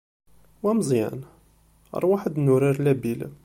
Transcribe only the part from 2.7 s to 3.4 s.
labil!